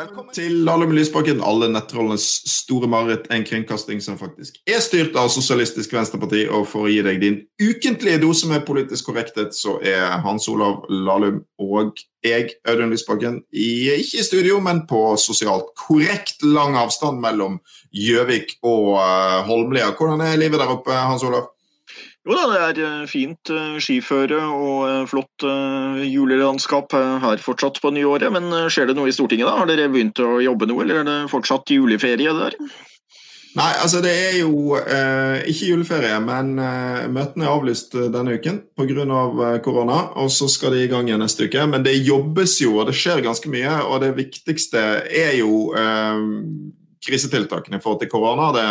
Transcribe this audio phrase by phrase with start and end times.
[0.00, 3.26] Velkommen til Lahlum Lysbakken, alle nettrollenes store mareritt.
[3.34, 6.46] En kringkasting som faktisk er styrt av Sosialistisk Venstreparti.
[6.48, 10.86] Og for å gi deg din ukentlige dose med politisk korrekthet, så er Hans Olav
[10.88, 17.20] Lahlum og jeg, Audun Lysbakken, i, ikke i studio, men på sosialt korrekt lang avstand
[17.20, 17.60] mellom
[17.92, 19.92] Gjøvik og uh, Holmlia.
[19.98, 21.50] Hvordan er livet der oppe, Hans Olav?
[22.28, 25.46] Jo da, det er eh, fint eh, skiføre og eh, flott
[26.04, 28.28] julelandskap her fortsatt på nyåret.
[28.34, 29.56] Men skjer det noe i Stortinget da?
[29.62, 32.58] Har dere begynt å jobbe noe, eller er det fortsatt juleferie der?
[33.58, 38.60] Nei, altså det er jo eh, ikke juleferie, men eh, møtene er avlyst denne uken
[38.78, 39.06] pga.
[39.10, 39.96] Av korona.
[40.22, 41.64] Og så skal de i gang igjen neste uke.
[41.66, 43.80] Men det jobbes jo, og det skjer ganske mye.
[43.88, 46.22] Og det viktigste er jo eh,
[47.02, 48.52] krisetiltakene i forhold til korona.
[48.54, 48.66] Det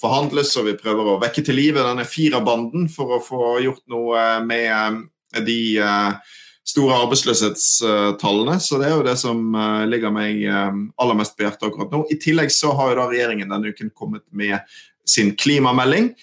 [0.00, 4.24] forhandles, og vi prøver å vekke til live denne firerbanden for å få gjort noe
[4.46, 6.36] med eh, de eh,
[6.70, 8.58] store arbeidsløshetstallene.
[8.62, 12.04] Så det er jo det som eh, ligger meg aller mest på hjertet akkurat nå.
[12.12, 14.60] I tillegg så har jo da regjeringen denne uken kommet med
[15.08, 16.14] sin klimamelding.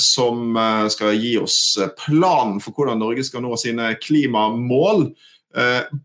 [0.00, 0.56] som
[0.88, 5.10] skal gi oss planen for hvordan Norge skal nå sine klimamål.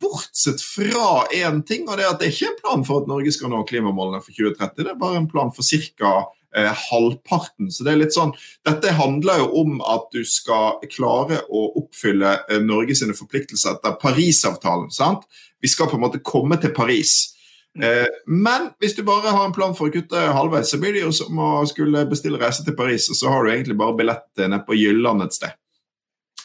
[0.03, 3.07] bortsett fra én ting, og det er at det ikke er en plan for at
[3.07, 4.83] Norge skal nå klimamålene for 2030.
[4.83, 6.11] Det er bare en plan for ca
[6.57, 7.71] eh, halvparten.
[7.71, 8.33] Så det er litt sånn,
[8.67, 14.89] Dette handler jo om at du skal klare å oppfylle eh, sine forpliktelser etter Parisavtalen.
[14.91, 15.27] sant?
[15.61, 17.35] Vi skal på en måte komme til Paris.
[17.77, 17.83] Mm.
[17.87, 21.05] Eh, men hvis du bare har en plan for å kutte halvveis, så blir det
[21.05, 24.47] jo som å skulle bestille reise til Paris, og så har du egentlig bare billett
[24.47, 25.60] ned på Jylland et sted.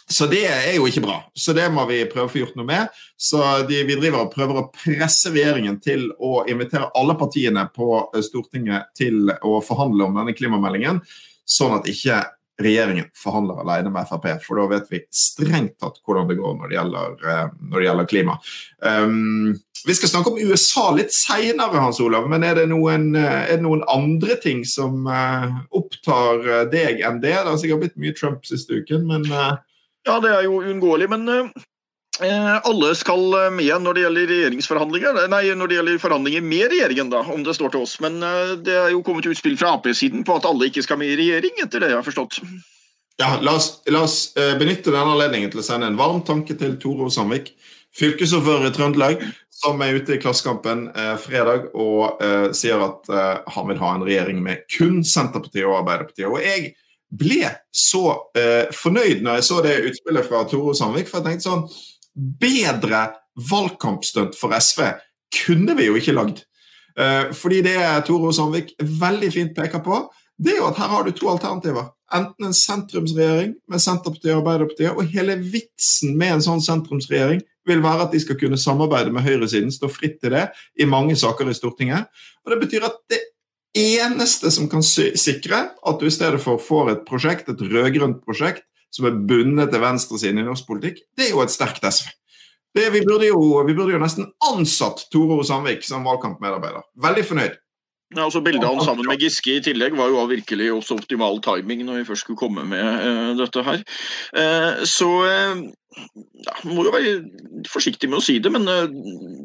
[0.08, 1.16] Så det er jo ikke bra.
[1.34, 2.94] Så det må vi prøve å få gjort noe med.
[3.18, 7.90] Så de, vi driver og prøver å presse regjeringen til å invitere alle partiene på
[8.04, 11.02] eh, Stortinget til å forhandle om denne klimameldingen,
[11.46, 12.22] sånn at ikke
[12.62, 16.70] regjeringen forhandler alene med Frp, for da vet vi strengt tatt hvordan det går når
[16.70, 18.38] det gjelder, eh, når det gjelder klima.
[18.80, 23.42] Um, vi skal snakke om USA litt seinere, Hans Olav, men er det, noen, eh,
[23.50, 27.34] er det noen andre ting som uh, opptar deg enn det?
[27.34, 29.26] Det har sikkert blitt mye Trump siste uken, men
[30.06, 31.08] ja, det er jo uunngåelig.
[31.10, 35.20] Men eh, alle skal eh, med når det gjelder regjeringsforhandlinger.
[35.32, 37.98] Nei, når det gjelder forhandlinger med regjeringen, da, om det står til oss.
[38.04, 41.14] Men eh, det er jo kommet utspill fra Ap-siden på at alle ikke skal med
[41.14, 42.40] i regjering, etter det jeg har forstått.
[43.16, 46.74] Ja, La oss, la oss benytte denne anledningen til å sende en varm tanke til
[46.76, 47.54] Tore Sandvik,
[47.96, 49.22] fylkesordfører i Trøndelag,
[49.56, 53.08] som er ute i Klassekampen eh, fredag og eh, sier at
[53.54, 56.28] han vil ha en regjering med kun Senterpartiet og Arbeiderpartiet.
[56.28, 56.74] Og jeg
[57.10, 58.04] ble så
[58.36, 61.10] eh, fornøyd når jeg så det utspillet fra Tore Sandvik.
[61.10, 61.68] For jeg tenkte sånn
[62.16, 63.10] Bedre
[63.50, 64.86] valgkampstunt for SV
[65.36, 66.40] kunne vi jo ikke lagd.
[66.96, 67.76] Eh, fordi det
[68.08, 70.06] Tore Sandvik veldig fint peker på,
[70.40, 71.90] det er jo at her har du to alternativer.
[72.14, 77.82] Enten en sentrumsregjering med Senterpartiet og Arbeiderpartiet, og hele vitsen med en sånn sentrumsregjering vil
[77.82, 80.46] være at de skal kunne samarbeide med høyresiden, stå fritt til det
[80.78, 82.06] i mange saker i Stortinget.
[82.44, 83.20] Og Det betyr at det
[83.76, 88.64] eneste som kan sikre at du i stedet for får et prosjekt, et rød-grønt prosjekt,
[88.94, 92.08] som er bundet til venstresiden i norsk politikk, det er jo et sterkt SV.
[92.76, 95.44] Det, vi, burde jo, vi, burde jo, nesten ansatt Tore O.
[95.46, 96.84] Sandvik som valgkampmedarbeider.
[97.00, 97.54] Veldig fornøyd.
[98.14, 101.40] Ja, altså Bildet av han sammen med Giske i tillegg var jo virkelig også optimal
[101.42, 103.82] timing når vi først skulle komme med uh, dette her.
[104.30, 105.64] Uh, så uh,
[106.46, 107.16] ja, må jo være
[107.66, 108.84] forsiktig med å si det, men uh,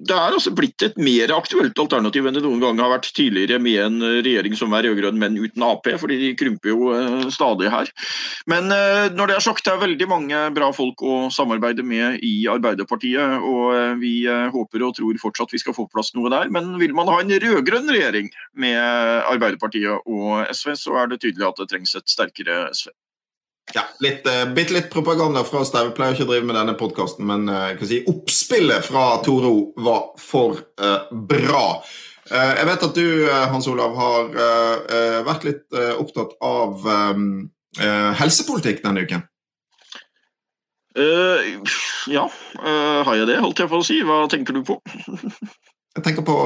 [0.06, 3.58] det er altså blitt et mer aktuelt alternativ enn det noen gang har vært tidligere
[3.64, 6.94] med en regjering som er rød-grønn, men uten Ap, fordi de krymper jo
[7.34, 7.90] stadig her.
[8.50, 12.34] Men når det er sagt, det er veldig mange bra folk å samarbeide med i
[12.52, 16.50] Arbeiderpartiet, og vi håper og tror fortsatt vi skal få på plass noe der.
[16.54, 18.78] Men vil man ha en rød-grønn regjering med
[19.32, 22.92] Arbeiderpartiet og SV, så er det tydelig at det trengs et sterkere SV.
[23.74, 25.90] Ja, litt, uh, Bitte litt propaganda fra oss der.
[25.90, 30.12] Vi pleier ikke å drive med denne podkasten, men uh, si, oppspillet fra Toro var
[30.20, 31.66] for uh, bra.
[32.32, 33.08] Uh, jeg vet at du,
[33.52, 34.32] Hans Olav, har
[35.28, 37.50] vært litt opptatt av um,
[38.20, 39.26] helsepolitikk denne uken.
[42.12, 42.24] ja,
[43.08, 44.00] har jeg det, holdt jeg på å si.
[44.08, 44.80] Hva tenker du på?
[45.98, 46.38] jeg tenker på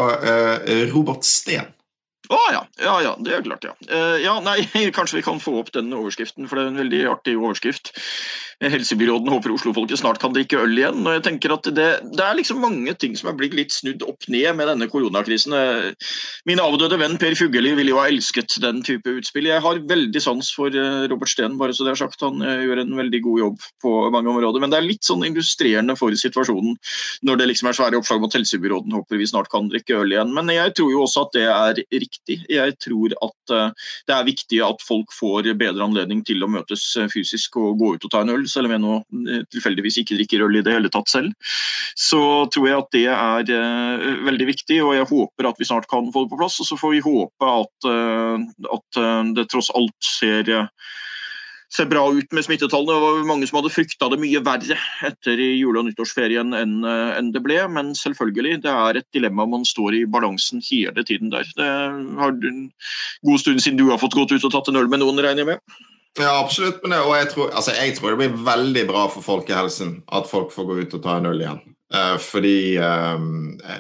[0.94, 1.69] Robert Steen.
[2.30, 2.62] Å ah, ja.
[2.81, 2.95] ja.
[3.06, 3.75] Ja, det er klart, ja.
[3.89, 4.38] Uh, ja.
[4.45, 4.57] Nei,
[4.98, 7.94] kanskje vi kan få opp den overskriften, for det er en veldig artig overskrift.
[8.63, 11.02] Helsebyråden håper Oslofolket snart kan drikke øl igjen.
[11.04, 14.04] og jeg tenker at det, det, er liksom mange ting som er blitt litt snudd
[14.07, 15.56] opp ned med denne koronakrisen.
[16.48, 19.50] Min avdøde venn Per Fugelli ville jo ha elsket den type utspill.
[19.52, 22.24] Jeg har veldig sans for eh, Robert Steen, bare så det er sagt.
[22.24, 24.63] Han eh, gjør en veldig god jobb på mange områder.
[24.63, 26.80] Men det er litt sånn illustrerende for situasjonen
[27.28, 30.31] når det liksom er svære oppslag mot Helsebyråden håper vi snart kan drikke øl igjen.
[30.36, 32.40] Men jeg tror jo også at det er riktig.
[32.51, 36.88] Jeg tror at eh, det er viktig at folk får bedre anledning til å møtes
[37.12, 38.98] fysisk og gå ut og ta en øl øl, selv om jeg nå
[39.32, 41.34] eh, tilfeldigvis ikke drikker øl i det hele tatt selv.
[41.96, 42.22] Så
[42.54, 46.12] tror jeg at det er uh, veldig viktig, og jeg håper at vi snart kan
[46.14, 46.60] få det på plass.
[46.60, 48.40] Og så får vi håpe at, uh,
[48.76, 49.04] at
[49.36, 50.52] det tross alt ser
[51.76, 52.94] ser bra ut med smittetallene.
[52.94, 54.78] Det var mange som hadde frykta det mye verre
[55.08, 57.60] etter jule- og nyttårsferien eh, enn det ble.
[57.72, 61.48] Men selvfølgelig, det er et dilemma man står i balansen hele tiden der.
[61.58, 61.72] Det
[62.22, 62.64] har en
[63.26, 65.46] god stund siden du har fått gått ut og tatt en øl med noen, regner
[65.46, 65.95] jeg med?
[66.20, 66.82] Ja, absolutt.
[66.84, 70.30] Men det, og jeg tror, altså, jeg tror, det blir veldig bra for folkehelsen at
[70.30, 71.64] folk får gå ut og ta en øl igjen.
[71.96, 73.26] Eh, fordi eh,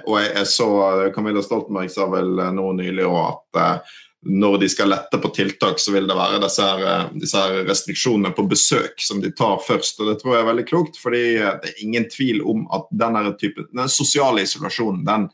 [0.05, 0.67] Og jeg, jeg, så
[1.15, 3.95] Camilla Stoltenberg sa vel nå nylig òg at eh,
[4.25, 7.65] når de skal lette på tiltak, så vil det være disse, her, eh, disse her
[7.67, 9.99] restriksjonene på besøk som de tar først.
[10.01, 12.89] og Det tror jeg er veldig klokt, fordi eh, det er ingen tvil om at
[12.89, 15.27] denne typen, den sosiale isolasjonen den,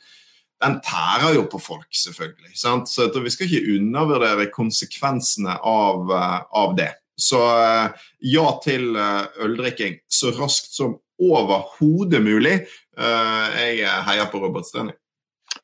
[0.61, 2.53] den tærer jo på folk, selvfølgelig.
[2.57, 2.89] Sant?
[2.89, 6.91] Så jeg tror Vi skal ikke undervurdere konsekvensene av, eh, av det.
[7.21, 7.37] Så
[8.25, 12.55] ja til øldrikking så raskt som overhodet mulig.
[12.97, 14.65] Jeg heier på Robert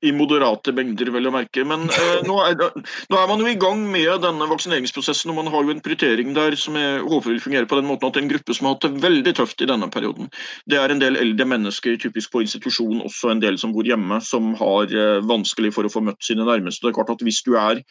[0.05, 1.63] i moderate mengder, vel å merke.
[1.65, 5.49] Men eh, nå, er, nå, er, man jo i gang med denne vaksineringsprosessen, og man
[5.53, 8.29] har jo en prioritering der som jeg håper vil fungere på den måten at en
[8.29, 10.29] gruppe som har hatt det veldig tøft i denne perioden,
[10.69, 14.21] det er en del eldre mennesker, typisk på institusjon, også en del som bor hjemme,
[14.25, 16.85] som har eh, vanskelig for å få møtt sine nærmeste.
[16.85, 17.81] Det er klart at Hvis du er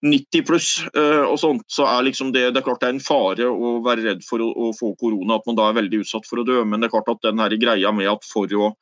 [0.00, 3.04] 90 pluss eh, og sånt, så er liksom det, det er klart det er en
[3.04, 6.28] fare å være redd for å, å få korona, at man da er veldig utsatt
[6.28, 6.62] for å dø.
[6.64, 8.72] Men det er klart at den her greia med at for å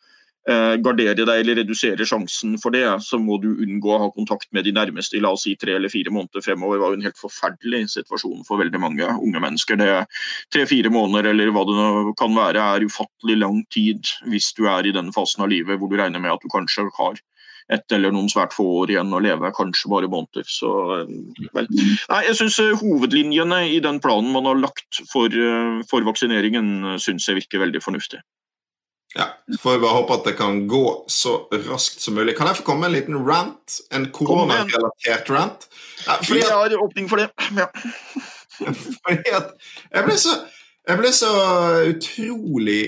[0.48, 4.64] gardere deg eller redusere sjansen for det, så må du unngå å ha kontakt med
[4.64, 6.78] de nærmeste i la oss si tre eller fire måneder fremover.
[6.78, 9.80] Det var jo en helt forferdelig situasjon for veldig mange unge mennesker.
[9.80, 9.90] det
[10.54, 14.94] Tre-fire måneder eller hva det kan være, er ufattelig lang tid hvis du er i
[14.94, 17.20] den fasen av livet hvor du regner med at du kanskje har
[17.68, 20.46] ett eller noen svært få år igjen å leve, kanskje bare måneder.
[20.48, 20.70] Så,
[21.02, 21.10] eh.
[21.52, 25.28] Nei, jeg synes eh, Hovedlinjene i den planen man har lagt for,
[25.90, 28.22] for vaksineringen, synes jeg virker veldig fornuftig.
[29.16, 29.24] Ja,
[29.60, 31.38] Får vi bare håpe at det kan gå så
[31.68, 32.36] raskt som mulig.
[32.36, 33.78] Kan jeg få komme med en liten rant?
[33.94, 35.64] En koronarelatert rant?
[36.04, 37.30] Ja, fordi at, jeg har åpning for det.
[37.56, 37.66] Ja.
[39.06, 39.54] fordi at
[39.94, 40.36] jeg ble, så,
[40.88, 41.32] jeg ble så
[41.94, 42.82] utrolig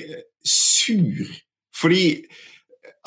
[0.44, 1.34] sur
[1.80, 2.04] fordi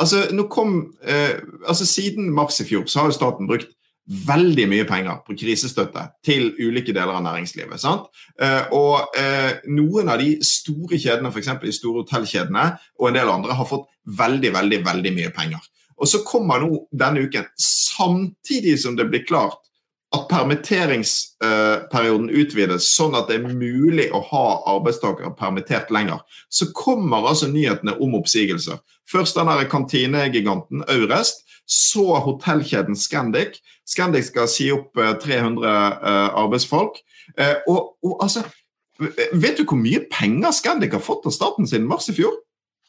[0.01, 1.37] Altså, nå kom eh,
[1.69, 3.67] altså Siden mars i fjor så har jo staten brukt
[4.03, 7.79] veldig mye penger på krisestøtte til ulike deler av næringslivet.
[7.79, 8.09] Sant?
[8.41, 11.53] Eh, og eh, noen av de store kjedene, f.eks.
[11.61, 12.65] de store hotellkjedene
[12.99, 13.87] og en del andre, har fått
[14.19, 15.69] veldig, veldig, veldig mye penger.
[15.97, 19.61] Og så kommer nå denne uken, samtidig som det blir klart
[20.13, 24.45] at permitteringsperioden utvides sånn at det er mulig å ha
[24.75, 26.21] arbeidstakere permittert lenger,
[26.53, 28.77] så kommer altså nyhetene om oppsigelser.
[29.09, 33.59] Først den kantinegiganten Aurest, så hotellkjeden Scandic.
[33.87, 36.99] Scandic skal si opp 300 eh, eh, arbeidsfolk.
[37.37, 38.45] Eh, og, og altså
[39.33, 42.35] Vet du hvor mye penger Scandic har fått av staten siden mars i fjor?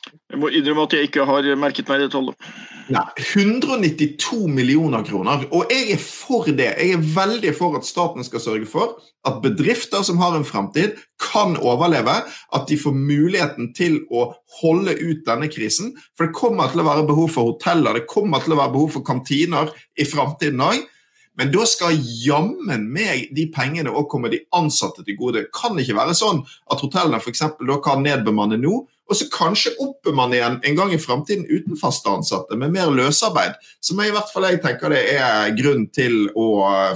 [0.05, 2.49] Jeg må innrømme at jeg ikke har merket meg det tallet.
[2.93, 5.47] Nei, 192 millioner kroner.
[5.57, 6.69] Og jeg er for det.
[6.77, 10.99] Jeg er veldig for at staten skal sørge for at bedrifter som har en framtid,
[11.23, 12.19] kan overleve.
[12.53, 14.27] At de får muligheten til å
[14.61, 15.95] holde ut denne krisen.
[16.13, 18.99] For det kommer til å være behov for hoteller, det kommer til å være behov
[18.99, 20.83] for kantiner i framtiden òg.
[21.35, 25.41] Men da skal jammen meg de pengene òg komme de ansatte til gode.
[25.41, 29.75] Det kan ikke være sånn at hotellene eksempel, da kan nedbemanne nå, og så kanskje
[29.85, 33.59] opper man igjen en gang i framtiden uten faste ansatte, med mer løsarbeid.
[33.85, 36.47] Som jeg i hvert fall jeg tenker det er grunn til å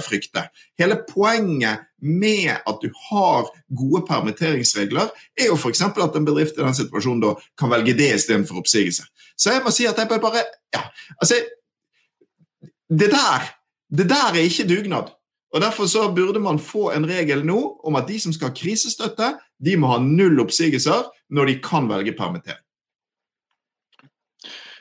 [0.05, 0.47] frykte.
[0.79, 5.83] Hele poenget med at du har gode permitteringsregler, er jo f.eks.
[5.85, 9.05] at en bedrift i den situasjonen da kan velge det istedenfor oppsigelse.
[9.39, 10.83] Så jeg må si at jeg bare ja,
[11.19, 11.37] altså,
[12.89, 13.51] Det der
[13.89, 15.09] det der er ikke dugnad.
[15.53, 18.57] Og Derfor så burde man få en regel nå om at de som skal ha
[18.57, 22.61] krisestøtte, de må ha null oppsigelser når de kan velge permittering.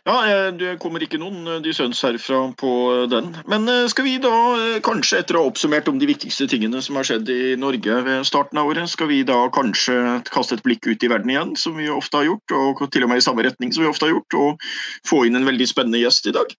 [0.08, 2.70] Ja, Det kommer ikke noen eh, dissens herfra på
[3.12, 3.34] den.
[3.50, 6.80] Men eh, skal vi da, eh, kanskje etter å ha oppsummert om de viktigste tingene
[6.84, 9.98] som har skjedd i Norge ved starten av året, skal vi da kanskje
[10.32, 13.12] kaste et blikk ut i verden igjen, som vi ofte har gjort, og til og
[13.12, 14.68] med i samme retning som vi ofte har gjort, og
[15.08, 16.56] få inn en veldig spennende gjest i dag?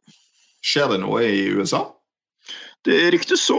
[0.62, 1.88] Skjer det noe i USA?
[2.88, 3.58] Det ryktes så.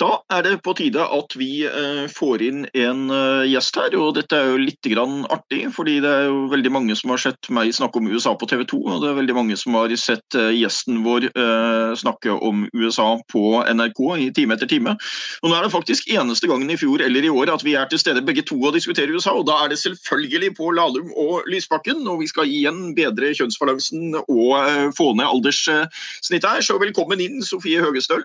[0.00, 3.92] Da er det på tide at vi eh, får inn en eh, gjest her.
[4.00, 4.88] og Dette er jo litt
[5.28, 8.48] artig, fordi det er jo veldig mange som har sett meg snakke om USA på
[8.48, 8.80] TV 2.
[8.80, 11.28] Og det er veldig mange som har sett eh, gjesten vår
[11.98, 14.94] snakke om USA på NRK i time etter time.
[15.42, 17.88] Og Nå er det faktisk eneste gangen i fjor eller i år at vi er
[17.90, 19.34] til stede begge to og diskuterer USA.
[19.36, 22.00] og Da er det selvfølgelig på Lahlum og Lysbakken.
[22.08, 26.64] Og vi skal igjen bedre kjønnsbalansen og få ned alderssnittet her.
[26.64, 28.24] Så velkommen inn, Sofie Høgestøl.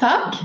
[0.00, 0.38] Takk.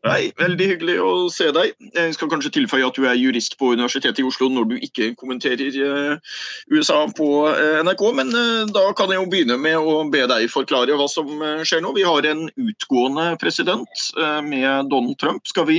[0.00, 1.74] Hei, veldig hyggelig å se deg.
[1.92, 5.10] Jeg skal kanskje tilføye at du er jurist på Universitetet i Oslo når du ikke
[5.20, 6.38] kommenterer uh,
[6.72, 10.48] USA på uh, NRK, men uh, da kan jeg jo begynne med å be deg
[10.50, 11.28] forklare hva som
[11.68, 11.92] skjer nå.
[11.98, 14.06] Vi har en utgående president
[14.46, 15.44] med Donald Trump.
[15.48, 15.78] Skal vi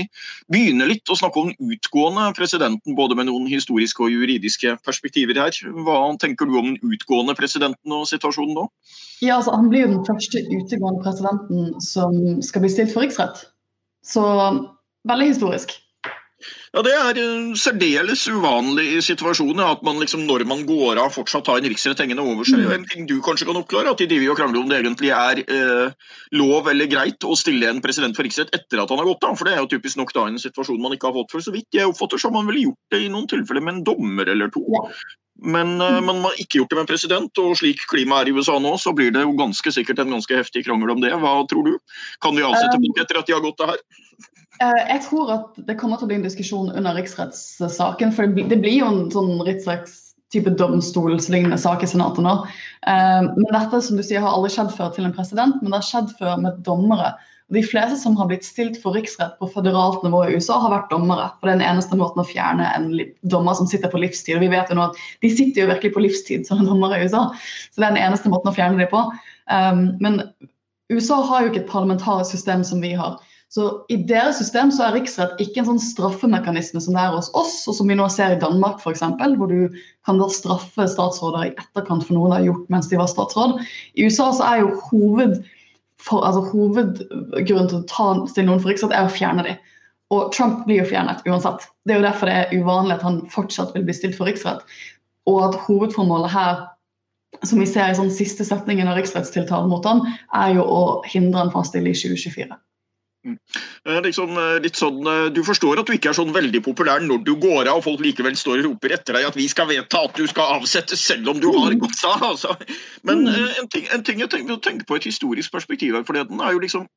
[0.54, 5.42] begynne litt å snakke om den utgående presidenten, både med noen historiske og juridiske perspektiver
[5.42, 5.58] her?
[5.82, 8.70] Hva tenker du om den utgående presidenten og situasjonen nå?
[9.22, 13.46] Ja, altså Han blir jo den første utegående presidenten som skal bli stilt for riksrett.
[14.06, 14.24] Så
[15.08, 15.74] veldig historisk.
[16.74, 17.20] Ja, Det er
[17.60, 22.02] særdeles uvanlig i situasjoner at man liksom, når man går av, fortsatt har en riksrett
[22.04, 22.64] hengende over seg.
[22.64, 22.74] Mm.
[22.76, 25.44] En ting du kanskje kan oppklare, at de driver og krangler om det egentlig er
[25.46, 29.28] eh, lov eller greit å stille en president for riksrett etter at han har gått
[29.28, 29.40] av.
[29.40, 31.46] For det er jo typisk nok da en situasjon man ikke har fått for.
[31.46, 33.84] Så vidt jeg oppfatter så har man vel gjort det i noen tilfeller med en
[33.92, 34.64] dommer eller to.
[34.72, 34.88] Ja.
[35.42, 38.38] Men eh, man har ikke gjort det med en president, og slik klimaet er i
[38.38, 41.14] USA nå, så blir det jo ganske sikkert en ganske heftig krangel om det.
[41.18, 41.74] Hva tror du?
[42.22, 43.82] Kan vi avsette folk etter at de har gått av her?
[44.60, 48.14] Uh, jeg tror at det kommer til å bli en diskusjon under riksrettssaken.
[48.16, 52.36] For det, blir jo en sånn riksrettstype domstolslignende sak i Senatet nå.
[52.84, 55.80] Uh, men dette som du sier, har aldri skjedd før til en president, men det
[55.80, 57.14] har skjedd før med dommere.
[57.52, 60.94] De fleste som har blitt stilt for riksrett på føderalt nivå i USA, har vært
[60.94, 61.26] dommere.
[61.40, 62.94] For det er den eneste måten å fjerne en
[63.34, 64.38] dommer som sitter på livstid.
[64.38, 67.10] Og vi vet jo nå at De sitter jo virkelig på livstid som dommere i
[67.10, 67.26] USA,
[67.74, 69.04] så det er den eneste måten å fjerne dem på.
[69.52, 70.22] Um, men
[70.92, 73.20] USA har jo ikke et parlamentarisk system som vi har.
[73.52, 77.28] Så I deres system så er riksrett ikke en sånn straffemekanisme som det er hos
[77.36, 79.04] oss, og som vi nå ser i Danmark f.eks.,
[79.36, 83.00] hvor du kan da straffe statsråder i etterkant for noe de har gjort mens de
[83.02, 83.58] var statsråd.
[84.00, 85.42] I USA så er jo hoved
[86.02, 89.60] for, altså, Hovedgrunnen til å ta, stille noen for riksrett er å fjerne dem.
[90.12, 91.68] Og Trump blir jo fjernet uansett.
[91.86, 94.64] Det er jo derfor det er uvanlig at han fortsatt vil bli stilt for riksrett.
[95.30, 96.66] Og at hovedformålet her,
[97.44, 100.04] som vi ser i sånn siste setningen av riksrettstiltalen mot han,
[100.36, 102.60] er jo å hindre han fra å stille i 2024.
[103.22, 103.38] Mm.
[103.86, 107.04] Eh, liksom, eh, litt sånn, eh, du forstår at du ikke er sånn veldig populær
[107.06, 109.70] når du går av og folk likevel står og roper etter deg at vi skal
[109.70, 112.24] vedta at du skal avsettes selv om du har gått av.
[112.32, 112.56] Altså.
[113.06, 116.42] Men en ting, en ting jeg tenker, tenker, på et historisk perspektiv her, for den
[116.42, 116.90] er jo liksom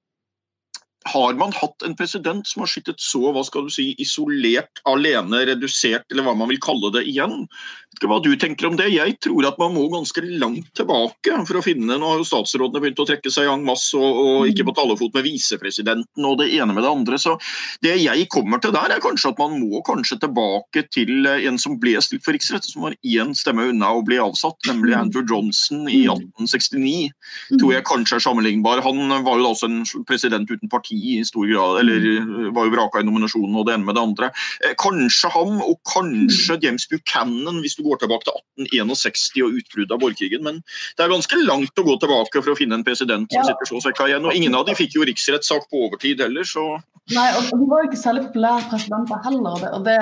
[1.04, 5.42] har man hatt en president som har sittet så hva skal du si, isolert, alene,
[5.50, 7.44] redusert, eller hva man vil kalle det igjen?
[7.94, 8.88] Ikke hva du tenker om det?
[8.90, 12.82] Jeg tror at man må ganske langt tilbake for å finne Nå har jo statsrådene
[12.82, 16.50] begynt å trekke seg en masse, og, og ikke på talefot med visepresidenten og det
[16.56, 17.18] ene med det andre.
[17.20, 17.36] Så
[17.84, 21.78] det jeg kommer til der, er kanskje at man må kanskje tilbake til en som
[21.80, 25.86] ble stilt for riksrett, som var én stemme unna å bli avsatt, nemlig Andrew Johnson
[25.88, 27.12] i 1869.
[27.60, 28.82] Tror jeg kanskje er sammenlignbar.
[28.84, 32.50] Han var jo da også en president uten parti i stor grad, eller mm.
[32.56, 34.30] var jo vraka i nominasjonen og det ene med det andre.
[34.64, 36.62] Eh, kanskje ham, og kanskje mm.
[36.64, 40.42] James Buchanan, hvis du går tilbake til 1861 og utbruddet av borgerkrigen.
[40.46, 40.62] Men
[40.96, 43.46] det er ganske langt å gå tilbake for å finne en president som ja.
[43.50, 44.26] sitter så svekka igjen.
[44.26, 46.74] Og ingen av de fikk jo riksrettssak på overtid heller, så
[47.12, 49.64] Nei, og de var jo ikke særlig populære presidenter heller.
[49.76, 49.96] Og det,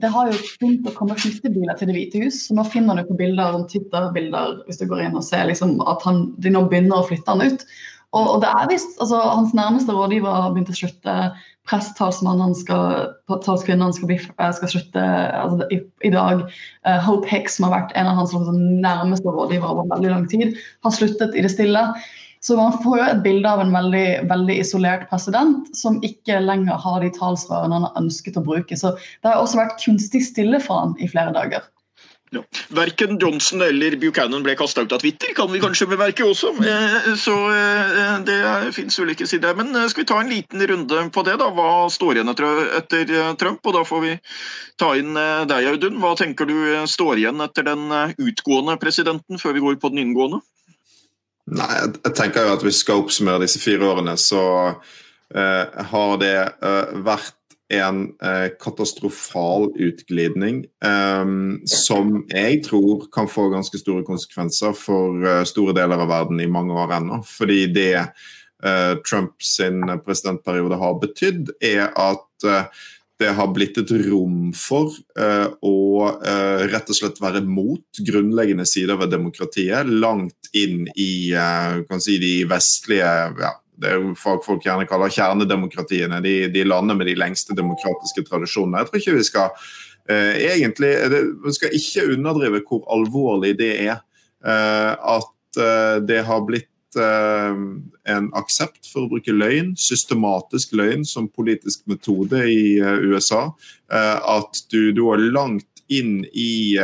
[0.00, 2.38] det har jo begynt å komme flyttebiler til Det hvite hus.
[2.46, 6.06] så Nå finner du på bilder, Twitter-bilder hvis du går inn og ser liksom, at
[6.08, 7.66] han, de nå begynner å flytte han ut.
[8.16, 11.16] Og, og, det er visst, altså Hans nærmeste rådgiver har begynt å slutte.
[11.68, 15.02] Presstalsmannen skal, skal, eh, skal slutte
[15.36, 16.46] altså, i, i, dag.
[16.86, 20.24] Uh, Hope Hicks, som har vært en av hans liksom, nærmeste rådgivere over veldig lang
[20.32, 20.56] tid,
[20.86, 21.84] har sluttet i det stille.
[22.40, 26.78] Så man får jo et bilde av en veldig, veldig isolert president som ikke lenger
[26.80, 28.78] har de talsvarene han har ønsket å bruke.
[28.78, 31.66] Så det har også vært kunstig stille for ham i flere dager.
[32.30, 32.42] Ja.
[32.68, 36.50] Verken Johnson eller Buchanan ble kasta ut av Twitter, kan vi kanskje bemerke også.
[36.60, 38.38] Eh, så eh, det
[38.76, 39.56] fins ulike sider.
[39.56, 41.38] Men eh, skal vi ta en liten runde på det?
[41.40, 41.48] da?
[41.56, 43.64] Hva står igjen etter, Trump?
[43.64, 44.12] Og da får vi
[44.80, 45.98] ta inn deg, Audun.
[46.02, 46.56] Hva tenker du
[46.90, 47.88] står igjen etter den
[48.20, 50.42] utgående presidenten, før vi går på den inngående?
[51.48, 54.42] Nei, jeg tenker jo at Hvis vi skal oppsummere disse fire årene, så
[55.32, 56.36] har det
[57.04, 57.37] vært
[57.68, 61.30] en eh, katastrofal utglidning eh,
[61.68, 66.50] som jeg tror kan få ganske store konsekvenser for eh, store deler av verden i
[66.50, 67.20] mange år ennå.
[67.28, 69.58] Fordi det eh, Trumps
[70.06, 72.86] presidentperiode har betydd, er at eh,
[73.18, 78.62] det har blitt et rom for uh, å uh, rett og slett være mot grunnleggende
[78.62, 81.34] sider ved demokratiet, langt inn i
[81.98, 83.10] si, de vestlige
[83.42, 88.24] ja, det er jo fagfolk gjerne kaller kjernedemokratiene, de, de landene med de lengste demokratiske
[88.26, 88.82] tradisjonene.
[88.82, 89.68] Jeg tror ikke vi skal
[90.10, 94.00] eh, egentlig det, Vi skal ikke underdrive hvor alvorlig det er.
[94.42, 101.26] Eh, at eh, det har blitt en aksept for å bruke løgn, systematisk løgn, som
[101.28, 103.42] politisk metode i USA.
[103.92, 106.80] At du da langt inn i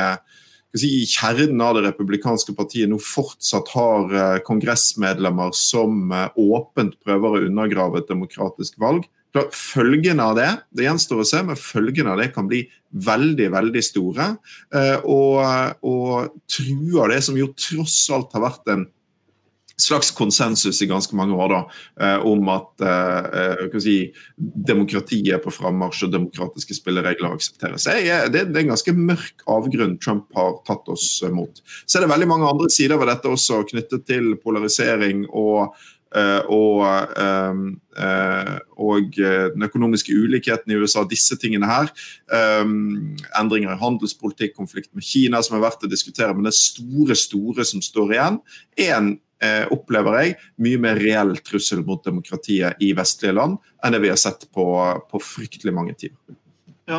[0.78, 7.36] si, kjernen av det republikanske partiet nå fortsatt har eh, kongressmedlemmer som eh, åpent prøver
[7.36, 9.06] å undergrave et demokratisk valg.
[9.50, 12.60] Følgene av det det gjenstår å se, men følgene av det kan bli
[13.02, 14.28] veldig veldig store.
[15.10, 15.40] Og,
[15.82, 18.84] og truer det som jo tross alt har vært en
[19.80, 21.60] slags konsensus i ganske mange år da,
[22.22, 23.96] om at eh, si,
[24.38, 27.88] demokratiet er på frammarsj og demokratiske spilleregler aksepteres.
[27.90, 31.58] Jeg, det, er en ganske mørk avgrunn Trump har tatt oss mot.
[31.84, 35.74] Så er det veldig mange andre sider ved dette også knyttet til polarisering og
[36.14, 36.84] Eh, og,
[37.18, 37.62] ehm,
[37.98, 41.90] eh, og, den økonomiske ulikheten i USA, disse tingene her.
[42.30, 46.34] Ehm, endringer i handelspolitikk, konflikt med Kina som er verdt å diskutere.
[46.34, 48.38] Men det store, store som står igjen,
[48.78, 49.23] er en eh,
[49.74, 54.20] opplever jeg, mye mer reell trussel mot demokratiet i vestlige land enn det vi har
[54.20, 54.64] sett på,
[55.10, 56.16] på fryktelig mange tider.
[56.84, 56.98] Ja,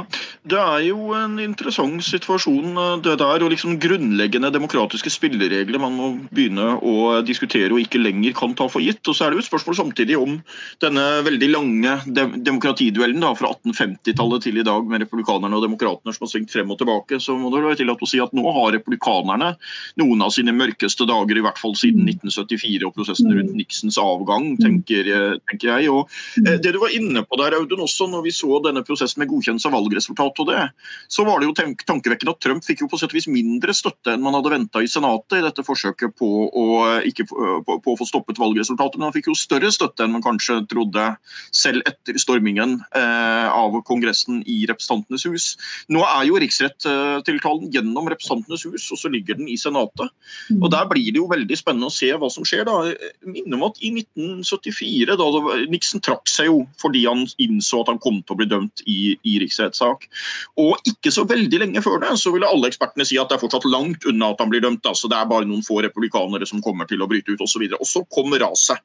[0.50, 5.94] Det er jo en interessant situasjon eh, det der, og liksom grunnleggende demokratiske spilleregler man
[5.94, 9.04] må begynne å diskutere og ikke lenger kan ta for gitt.
[9.06, 10.39] Og så er det jo et spørsmål samtidig om
[10.82, 16.25] denne veldig lange demokratiduellen da, fra 1850-tallet til i dag med republikanerne og demokratene som
[16.25, 17.22] har svingt frem og tilbake.
[17.22, 19.51] Så må det være tillatt å si at nå har republikanerne
[20.01, 24.56] noen av sine mørkeste dager, i hvert fall siden 1974 og prosessen rundt Nixons avgang,
[24.65, 25.13] tenker,
[25.46, 25.94] tenker jeg.
[25.94, 26.10] Og
[26.42, 29.34] eh, Det du var inne på der, Audun, også når vi så denne prosessen med
[29.34, 30.63] godkjennelse av valgresultat og det,
[31.12, 31.55] så var det jo
[31.86, 34.82] tankevekkende at Trump fikk jo på sett og vis mindre støtte enn man hadde venta
[34.84, 36.65] i Senatet i dette forsøket på å,
[37.08, 38.98] ikke, på, på å få stoppet valgresultatet.
[39.00, 41.08] Men han fikk jo større støtte enn man kanskje trodde
[41.55, 45.48] selv etter stormingen eh, av Kongressen i Representantenes hus.
[45.91, 50.13] Nå er jo riksrettiltalen gjennom Representantenes hus, og så ligger den i Senatet.
[50.60, 52.65] Og Der blir det jo veldig spennende å se hva som skjer.
[52.67, 52.94] da.
[53.25, 55.29] Minner om at I 1974, da
[55.72, 59.15] Nixon trakk seg jo fordi han innså at han kom til å bli dømt i,
[59.25, 60.07] i riksrettsalen rettssak.
[60.62, 63.43] Og ikke så veldig lenge før det så ville alle ekspertene si at det er
[63.43, 64.86] fortsatt langt unna at han blir dømt.
[64.86, 67.67] altså Det er bare noen få republikanere som kommer til å bryte ut osv.
[67.69, 68.81] Og, og så kom raset.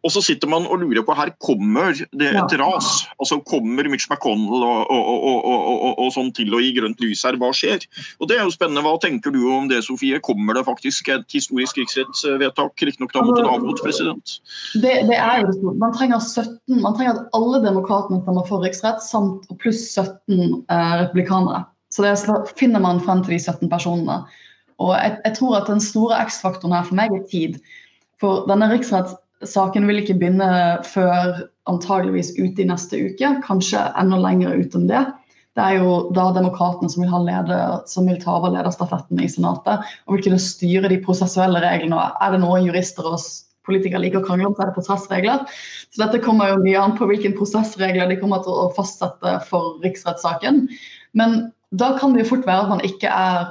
[0.00, 2.88] Og så sitter man og lurer på her kommer det et ras.
[3.20, 7.36] altså Kommer Mitch McConnell og, og, og, og, sånn til å gi grønt lys her?
[7.40, 7.84] Hva skjer?
[8.20, 8.84] Og Det er jo spennende.
[8.86, 10.20] Hva tenker du om det, Sofie?
[10.24, 12.86] Kommer det faktisk et historisk riksrettsvedtak?
[12.88, 14.38] Riktignok da mot en avgått president?
[14.72, 18.64] Det, det, er jo det Man trenger 17, man trenger at alle demokratene stemmer for
[18.64, 21.66] riksrett, samt pluss 17 eh, republikanere.
[21.92, 22.14] Så det
[22.56, 24.22] finner man frem til de 17 personene.
[24.80, 27.58] Og jeg, jeg tror at den store X-faktoren her for meg er tid.
[28.20, 30.50] For denne riksretts Saken vil ikke begynne
[30.84, 35.04] før antageligvis ute i neste uke, kanskje enda lenger ut enn det.
[35.58, 39.82] Det er jo da demokratene som vil, leder, som vil ta over lederstafetten i Senatet
[40.06, 41.98] og vil kunne styre de prosessuelle reglene.
[42.22, 43.18] Er det noe jurister og
[43.66, 45.42] politikere liker å krangle om, så er det prosessregler.
[45.90, 49.80] Så dette kommer jo mye an på hvilke prosessregler de kommer til å fastsette for
[49.84, 50.66] riksrettssaken.
[51.18, 53.50] Men da kan det jo fort være at man ikke er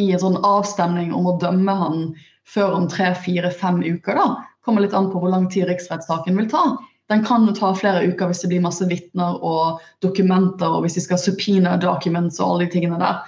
[0.00, 2.06] i en sånn avstemning om å dømme han
[2.48, 4.18] før om tre, fire, fem uker.
[4.18, 6.64] da kommer litt an på hvor lang tid riksrettssaken vil ta.
[7.10, 10.96] Den kan jo ta flere uker hvis det blir masse vitner og dokumenter, og hvis
[10.96, 13.18] de skal subpoena documents og alle de tingene der.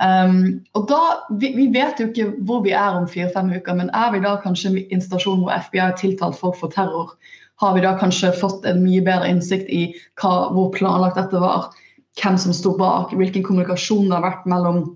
[0.00, 1.00] Um, og da,
[1.42, 4.38] vi, vi, vet jo ikke hvor vi er om fire-fem uker, men er vi da
[4.40, 7.12] kanskje i en stasjon hvor FBI har tiltalt folk for terror?
[7.60, 9.90] Har vi da kanskje fått en mye bedre innsikt i
[10.22, 11.68] hva, hvor planlagt dette var?
[12.16, 13.12] Hvem som sto bak?
[13.12, 14.86] Hvilken kommunikasjon det har vært mellom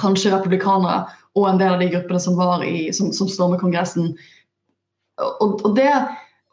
[0.00, 1.04] kanskje republikanere
[1.38, 4.16] og en del av de gruppene som, var i, som, som stormet Kongressen
[5.22, 5.90] og, og, det,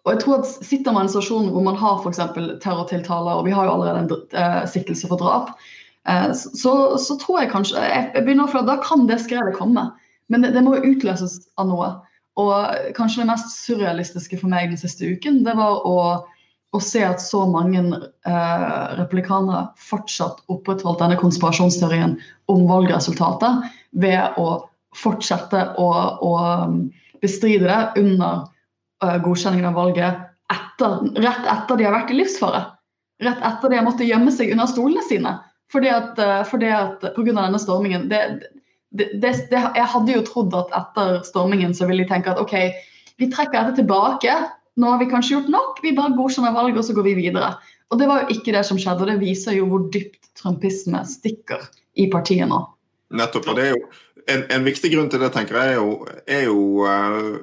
[0.05, 2.21] og jeg tror at Sitter man i en situasjon hvor man har f.eks.
[2.63, 5.53] terrortiltaler, og vi har jo allerede en uh, siktelse for drap,
[6.09, 9.89] uh, så, så, tror jeg kanskje jeg, jeg begynner for Da kan det skredet komme.
[10.31, 11.89] Men det, det må jo utløses av noe.
[12.39, 15.97] Og kanskje det mest surrealistiske for meg den siste uken, det var å,
[16.71, 22.15] å se at så mange eh, republikanere fortsatt opprettholdt denne konspirasjonsteorien
[22.51, 23.67] om valgresultatet
[23.99, 24.61] ved å
[24.95, 25.89] fortsette å,
[26.23, 26.31] å
[27.23, 28.47] bestride det under
[29.01, 32.65] godkjenningen av valget etter, rett etter de har vært i livsfare.
[33.21, 35.37] Rett etter de har måttet gjemme seg under stolene sine
[35.71, 37.31] fordi at, uh, fordi at pga.
[37.31, 38.09] denne stormingen.
[38.11, 38.21] Det,
[38.91, 42.57] det, det, jeg hadde jo trodd at etter stormingen så ville de tenke at OK,
[43.21, 44.33] vi trekker dette tilbake.
[44.75, 47.53] Nå har vi kanskje gjort nok, vi bare godkjenner valget og så går vi videre.
[47.91, 51.01] Og Det var jo ikke det som skjedde, og det viser jo hvor dypt trumpisme
[51.07, 51.65] stikker
[51.99, 52.61] i partiet nå.
[53.11, 53.49] Nettopp.
[53.51, 53.81] og det er jo
[54.31, 57.39] en, en, viktig grunn til det tenker jeg er jo, er jo uh,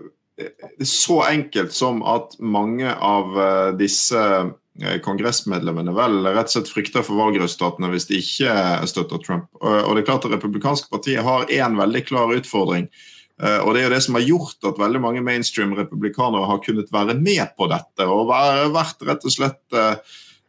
[0.85, 7.07] så enkelt som at mange av uh, disse uh, kongressmedlemmene vel rett og slett frykter
[7.07, 8.55] for valgresultatene hvis de ikke
[8.91, 9.49] støtter Trump.
[9.59, 12.87] Og, det er klart at Det republikanske partiet har én veldig klar utfordring.
[13.39, 16.95] og Det er jo det som har gjort at veldig mange mainstream republikanere har kunnet
[16.95, 19.79] være med på dette og vært rett og slett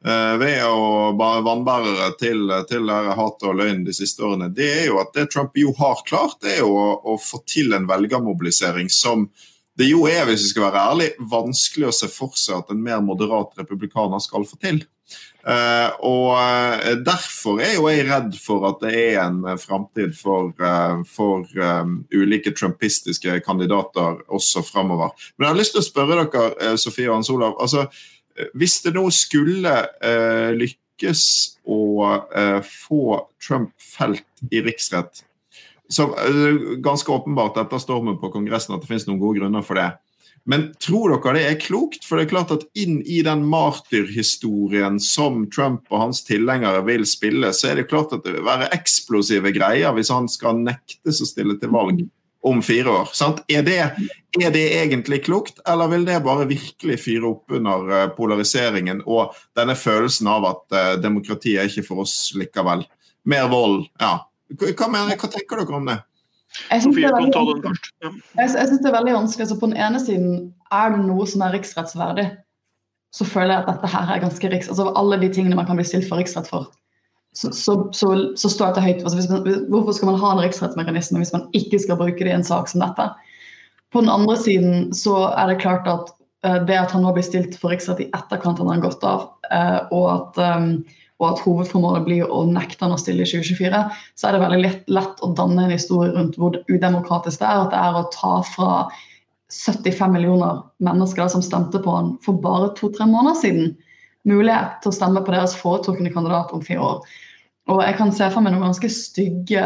[0.05, 1.11] Eh, ved å
[1.43, 5.57] vannbærere til, til hat og løgn de siste årene, det er jo at det Trump
[5.59, 9.27] jo har klart, det er jo å, å få til en velgermobilisering som
[9.79, 12.81] det jo er, hvis vi skal være ærlig, vanskelig å se for seg at en
[12.83, 14.81] mer moderat republikaner skal få til.
[15.39, 20.11] Uh, og uh, Derfor er jo jeg redd for at det er en uh, framtid
[20.19, 25.15] for, uh, for um, ulike trumpistiske kandidater også framover.
[25.37, 27.55] Men jeg har lyst til å spørre dere, Sofie og Hans Olav.
[27.59, 27.87] altså
[28.53, 29.73] Hvis det nå skulle
[30.59, 31.23] lykkes
[31.67, 31.81] å
[32.67, 33.01] få
[33.39, 35.23] Trump felt i riksrett
[35.89, 36.05] så
[36.83, 39.89] Ganske åpenbart etter stormen på Kongressen at det finnes noen gode grunner for det.
[40.49, 42.05] Men tror dere det er klokt?
[42.07, 47.05] For det er klart at inn i den martyrhistorien som Trump og hans tilhengere vil
[47.09, 51.21] spille, så er det klart at det vil være eksplosive greier hvis han skal nektes
[51.21, 52.05] å stille til valg
[52.49, 53.11] om fire år.
[53.51, 53.77] Er det,
[54.39, 59.35] er, det, egentlig klokt, eller vil det bare virkelig fyre opp under eh, polariseringen og
[59.59, 62.85] denne følelsen av at uh, demokratiet er ikke for oss likevel?
[63.27, 64.15] Mer vold, ja.
[64.57, 65.99] Hva, mener, hva tenker dere om det?
[66.71, 67.11] Jeg syns det, ja.
[67.13, 69.45] det, er veldig vanskelig.
[69.45, 70.31] Altså, på den ene siden
[70.73, 72.25] er det noe som er riksrettsverdig.
[73.13, 74.69] Så føler jeg at dette her er ganske riks...
[74.69, 76.67] Altså alle de tingene man kan bli stilt for riksrett for.
[77.37, 79.03] Så, så, så, så står dette høyt.
[79.05, 82.37] Altså, man, hvorfor skal man ha en riksrettsmekanisme hvis man ikke skal bruke det i
[82.37, 83.09] en sak som dette?
[83.93, 86.13] På den andre siden så er det klart at
[86.45, 89.29] uh, det at han nå blir stilt for riksrett i etterkant han har gått av,
[89.49, 90.71] uh, og at um,
[91.19, 93.81] og at hovedformålet blir å nekte han å stille i 2024,
[94.15, 97.65] så er det veldig lett, lett, å danne en historie rundt hvor udemokratisk det er.
[97.65, 98.71] At det er å ta fra
[99.51, 103.71] 75 millioner mennesker som stemte på han for bare to-tre måneder siden,
[104.29, 107.15] mulighet til å stemme på deres foretrukne kandidat om fire år.
[107.69, 109.65] Og jeg kan se for meg noen ganske stygge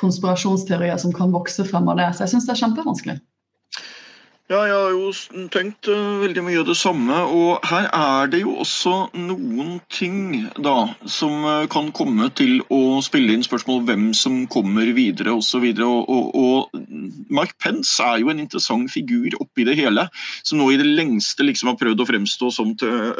[0.00, 2.08] konspirasjonsteorier som kan vokse frem av det.
[2.14, 3.20] Så jeg syns det er kjempevanskelig.
[4.46, 7.16] Ja, jeg har jo tenkt uh, veldig mye av det samme.
[7.34, 13.00] Og her er det jo også noen ting da som uh, kan komme til å
[13.02, 15.64] spille inn spørsmål hvem som kommer videre osv.
[15.82, 20.04] Og, og, og, og Mike Pence er jo en interessant figur oppi det hele.
[20.46, 22.70] Som nå i det lengste liksom har prøvd å fremstå som,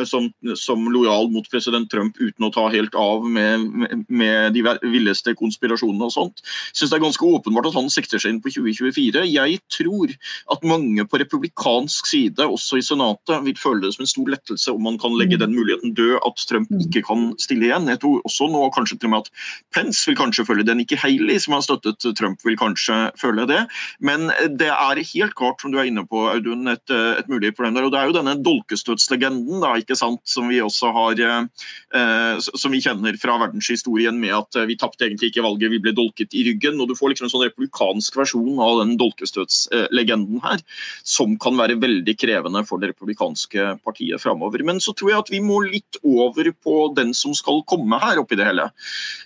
[0.06, 0.30] som,
[0.62, 3.66] som lojal mot president Trump uten å ta helt av med,
[4.06, 4.62] med de
[4.94, 6.46] villeste konspirasjonene og sånt.
[6.70, 9.26] Syns det er ganske åpenbart at han sikter seg inn på 2024.
[9.26, 10.14] Jeg tror
[10.54, 14.72] at mange på republikansk side, også i Senatet, vil føle det som en stor lettelse
[14.72, 15.42] om man kan legge mm.
[15.44, 16.85] den muligheten død at Trump mm.
[16.87, 17.88] ikke kan stille igjen.
[17.90, 19.31] Jeg tror også nå kanskje til og med at
[19.74, 20.76] Pence vil kanskje føle det.
[20.79, 23.62] Nikki Haley, som har støttet Trump, vil kanskje føle det.
[24.00, 27.76] Men det er helt klart, som du er inne på, Audun, et, et mulig problem
[27.76, 27.88] der.
[27.88, 32.74] Og det er jo denne dolkestøtslegenden da, ikke sant, som vi også har eh, som
[32.74, 36.44] vi kjenner fra verdenshistorien med at vi tapte egentlig ikke valget, vi ble dolket i
[36.50, 36.81] ryggen.
[36.81, 40.62] og Du får liksom en sånn republikansk versjon av den dolkestøtslegenden her
[41.06, 44.64] som kan være veldig krevende for det republikanske partiet framover.
[44.66, 48.18] Men så tror jeg at vi må litt over på den som skal komme her
[48.18, 48.66] oppi det hele.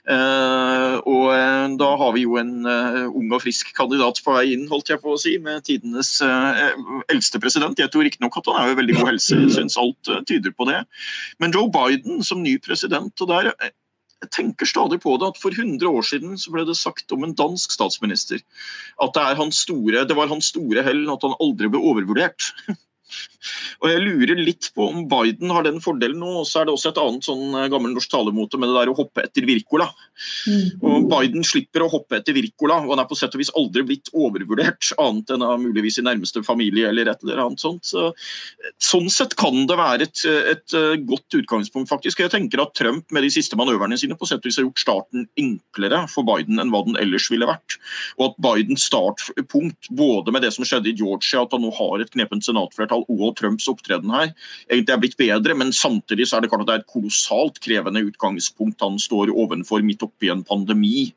[0.05, 4.51] Uh, og uh, da har vi jo en uh, ung og frisk kandidat på vei
[4.53, 7.81] inn, holdt jeg på å si, med tidenes eldste president.
[7.81, 10.83] Jeg tror riktignok at han er jo veldig god helse, syns alt tyder på det.
[11.41, 13.55] Men Joe Biden som ny president, og der
[14.21, 17.25] jeg tenker stadig på det at For 100 år siden så ble det sagt om
[17.25, 18.43] en dansk statsminister
[19.01, 22.53] at det, store, det var hans store hell at han aldri ble overvurdert.
[23.81, 26.33] Og jeg lurer litt på om Biden har den fordelen nå.
[26.43, 28.93] Og så er det også et annet sånn eh, gammel norsk talemote med det der
[28.93, 29.89] å hoppe etter Wirkola.
[30.49, 30.67] Mm.
[30.85, 33.85] Og Biden slipper å hoppe etter Wirkola, og han er på sett og vis aldri
[33.89, 34.93] blitt overvurdert.
[35.01, 37.87] Annet enn av muligvis i nærmeste familie eller et eller annet sånt.
[37.89, 38.11] Så,
[38.83, 42.21] sånn sett kan det være et, et, eh, godt utgangspunkt, faktisk.
[42.21, 44.85] Jeg tenker at Trump med de siste manøverne sine på sett og vis har gjort
[44.85, 47.79] starten enklere for Biden enn hva den ellers ville vært.
[48.19, 52.03] Og at Bidens startpunkt, både med det som skjedde i Georgia, at han nå har
[52.03, 54.31] et knepent senatflertall, og Trumps opptreden her
[54.71, 57.61] egentlig er blitt bedre, men samtidig så er det klart at det er et kolossalt
[57.65, 61.11] krevende utgangspunkt han står ovenfor midt oppi en pandemi,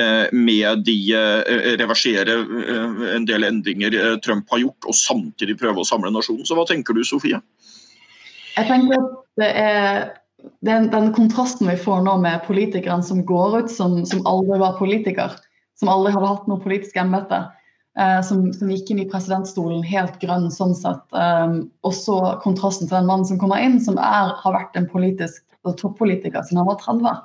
[0.00, 5.82] eh, med de eh, reversere eh, en del endringer Trump har gjort, og samtidig prøve
[5.82, 6.46] å samle nasjonen.
[6.46, 7.40] Så hva tenker du, Sofie?
[8.54, 10.04] Jeg tenker at det er
[10.60, 14.78] den, den, kontrasten vi får nå med politikerne som går ut som, som aldri var
[14.78, 15.36] politiker,
[15.80, 17.40] som aldri hadde hatt noe politisk embete,
[17.94, 21.04] som, som, gikk inn i presidentstolen helt grønn sånn sett.
[21.14, 24.88] Um, og så kontrasten til den mannen som kommer inn, som er, har vært en
[24.90, 25.44] politisk
[25.78, 27.22] toppolitiker siden han var 30.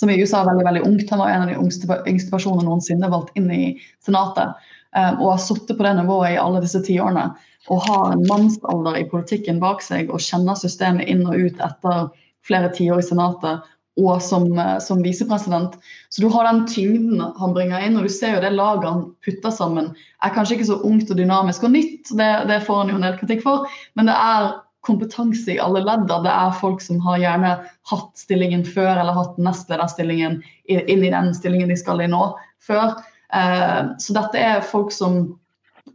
[0.00, 1.12] Som i USA er veldig veldig ungt.
[1.12, 4.56] Han var en av de yngste, yngste personene noensinne valgt inn i Senatet.
[4.96, 7.28] Um, og har sittet på det nivået i alle disse tiårene.
[7.72, 12.08] Og har en mannsalder i politikken bak seg og kjenner systemet inn og ut etter
[12.46, 15.78] flere tiår i Senatet og som, eh, som visepresident.
[16.10, 19.08] Så du har den tyngden han bringer inn, og du ser jo det laget han
[19.24, 19.94] putter sammen.
[20.22, 23.06] er kanskje ikke så ungt og dynamisk og nytt, det, det får han jo en
[23.06, 24.54] del kritikk for, men det er
[24.86, 26.22] kompetanse i alle ledder.
[26.24, 27.52] Det er folk som har gjerne
[27.90, 32.22] hatt stillingen før, eller hatt nestlederstillingen inn i den stillingen de skal i nå,
[32.62, 32.94] før.
[33.34, 35.36] Eh, så dette er folk som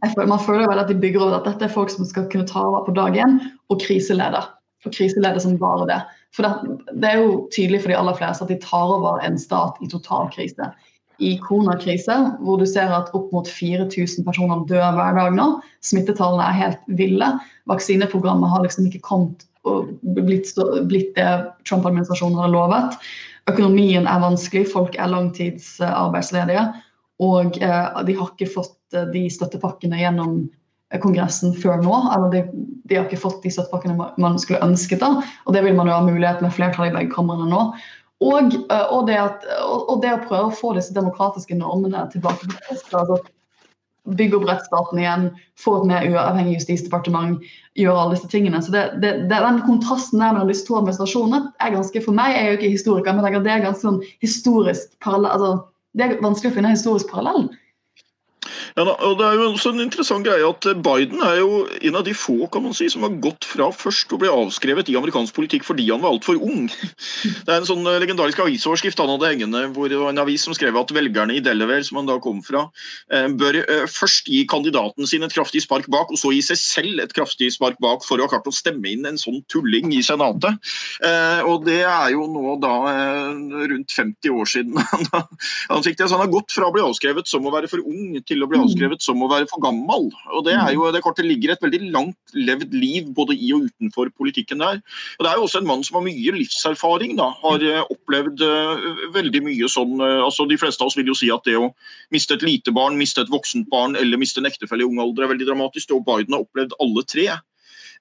[0.02, 2.64] man føler vel at de bygger over at dette er folk som skal kunne ta
[2.66, 3.38] over på dag én,
[3.70, 4.48] og kriseleder.
[4.82, 6.00] Og kriseleder som bare det.
[6.32, 9.38] For det, det, er jo tydelig for de aller fleste at de tar over en
[9.40, 10.70] stat i total krise.
[11.22, 15.48] I koronakrise, hvor du ser at opp mot 4000 personer dør hver dag nå.
[15.84, 17.28] Smittetallene er helt ville.
[17.70, 20.48] Vaksineprogrammet har liksom ikke kommet og blitt,
[20.90, 21.28] blitt det
[21.68, 22.96] Trump-administrasjonen hadde lovet.
[23.50, 26.64] Økonomien er vanskelig, folk er langtidsarbeidsledige.
[27.22, 30.40] Og eh, de har ikke fått eh, de støttepakkene gjennom
[31.00, 31.94] Kongressen før nå.
[32.12, 32.42] eller de,
[32.84, 35.00] de, har ikke fått de støttepakkene man skulle ønsket.
[35.00, 37.68] da, og Det vil man jo ha mulighet med flertall i begge kamrene nå.
[38.22, 42.58] Og, og, det at, og, det å prøve å få disse demokratiske normene tilbake på
[42.68, 42.84] plass.
[42.94, 43.18] Altså,
[44.18, 45.26] bygge opp rettsstaten igjen,
[45.58, 47.42] få et mer uavhengig justisdepartement,
[47.78, 48.62] gjøre alle disse tingene.
[48.62, 52.42] Så det, det, Den kontrasten der mellom disse to administrasjonene er ganske for meg, jeg
[52.42, 55.34] er jo ikke historiker, men det er ganske sånn historisk parallell.
[55.34, 55.52] Altså,
[55.98, 57.50] det er vanskelig å finne historisk parallell.
[58.72, 62.04] Ja, og Det er jo også en interessant greie at Biden er jo en av
[62.06, 65.36] de få kan man si, som har gått fra først å bli avskrevet i amerikansk
[65.36, 66.70] politikk fordi han var altfor ung.
[66.70, 70.46] Det er en sånn eh, legendarisk avisoverskrift han hadde hengende, hvor det var en avis
[70.46, 72.64] som skrev at velgerne i Delaware, som han da kom fra,
[73.12, 76.60] eh, bør eh, først gi kandidaten sin et kraftig spark bak, og så gi seg
[76.62, 79.92] selv et kraftig spark bak for å ha klart å stemme inn en sånn tulling
[79.92, 80.56] i Senatet.
[81.48, 82.72] Og det er jo nå da
[83.68, 84.78] rundt 50 år siden
[85.72, 86.08] han fikk det.
[86.08, 88.48] Så han har gått fra å bli avskrevet som å være for ung til å
[88.50, 90.08] bli avskrevet som å være for gammel.
[90.32, 93.68] Og Det er jo, det kortet ligger et veldig langt levd liv både i og
[93.68, 94.80] utenfor politikken der.
[95.18, 97.16] Og Det er jo også en mann som har mye livserfaring.
[97.20, 101.10] da, Har eh, opplevd uh, veldig mye sånn uh, altså De fleste av oss vil
[101.10, 101.72] jo si at det å
[102.14, 105.26] miste et lite barn, miste et voksent barn eller miste en ektefelle i ung alder
[105.26, 105.94] er veldig dramatisk.
[105.96, 107.28] Og Biden har opplevd alle tre.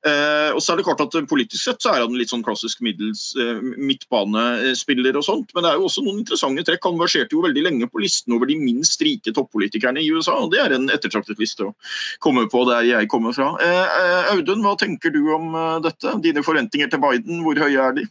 [0.02, 2.80] Eh, og så er det klart at Politisk sett så er han litt sånn klassisk
[2.82, 6.88] middels eh, midtbanespiller, og sånt, men det er jo også noen interessante trekk.
[6.88, 10.50] Han verserte jo veldig lenge på listen over de minst rike toppolitikerne i USA, og
[10.56, 11.76] det er en ettertraktet liste å
[12.24, 13.54] komme på der jeg kommer fra.
[13.62, 16.16] Eh, eh Audun, hva tenker du om eh, dette?
[16.24, 18.08] Dine forventninger til Biden, hvor høye er de?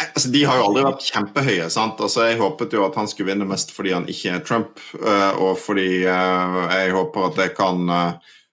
[0.00, 1.70] Altså, de har jo aldri vært kjempehøye.
[1.72, 2.00] sant?
[2.00, 5.58] Altså, Jeg håpet jo at han skulle vinne mest fordi han ikke er Trump, og
[5.60, 7.88] fordi jeg håper at det kan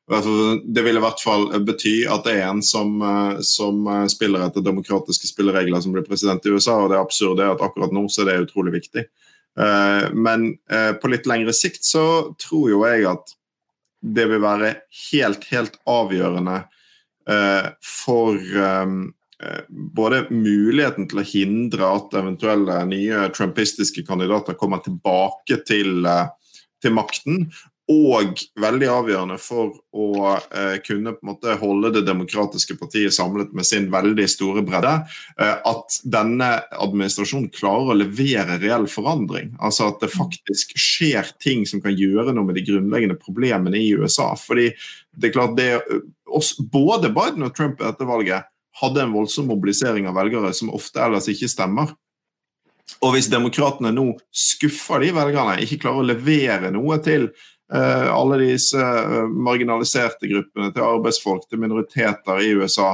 [0.08, 4.46] det vil i hvert fall bety at det er en som, eh, som, eh, spiller
[4.46, 8.08] etter demokratiske spilleregler som blir president i USA, og det absurde er at akkurat nå
[8.08, 9.04] så er det utrolig viktig.
[9.58, 10.60] Eh, men
[11.02, 13.34] på litt lengre sikt så tror jo jeg at
[14.06, 14.76] det vil være
[15.12, 16.64] helt, helt avgjørende
[17.82, 18.38] for
[19.68, 26.06] både muligheten til å hindre at eventuelle nye trumpistiske kandidater kommer tilbake til,
[26.80, 27.50] til makten,
[27.88, 33.54] og veldig avgjørende for å eh, kunne på en måte holde det demokratiske partiet samlet
[33.56, 34.92] med sin veldig store bredde,
[35.40, 39.54] eh, at denne administrasjonen klarer å levere reell forandring.
[39.64, 43.94] Altså at det faktisk skjer ting som kan gjøre noe med de grunnleggende problemene i
[43.96, 44.34] USA.
[44.36, 44.68] Fordi
[45.16, 45.72] det er klart det,
[46.28, 51.00] oss, Både Biden og Trump etter valget hadde en voldsom mobilisering av velgere som ofte
[51.02, 51.96] ellers ikke stemmer.
[53.04, 58.38] Og hvis demokratene nå skuffer de velgerne, ikke klarer å levere noe til Eh, alle
[58.46, 62.94] disse eh, marginaliserte gruppene, til arbeidsfolk, til minoriteter i USA,